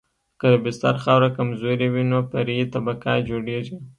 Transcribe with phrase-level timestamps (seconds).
[0.39, 3.77] که د بستر خاوره کمزورې وي نو فرعي طبقه جوړیږي